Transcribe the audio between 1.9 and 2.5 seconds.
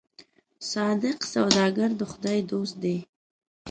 د خدای